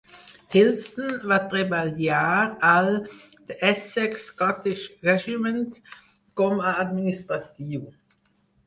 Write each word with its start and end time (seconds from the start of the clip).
Tilston 0.53 1.11
va 1.31 1.37
treballar 1.51 2.21
al 2.71 2.89
The 3.11 3.59
Essex 3.69 4.27
Scottish 4.31 4.89
Regiment 5.11 5.63
com 6.43 6.69
a 6.73 6.75
administratiu. 6.87 7.91